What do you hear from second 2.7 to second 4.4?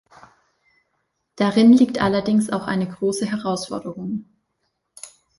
große Herausforderung.